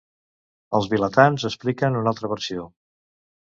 [0.77, 2.67] Els vilatans expliquen una altra versió.